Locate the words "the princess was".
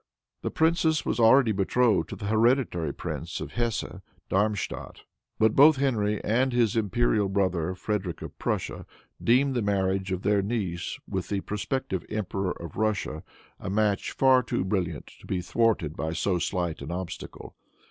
0.41-1.19